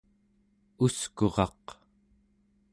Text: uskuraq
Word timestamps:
uskuraq 0.85 1.65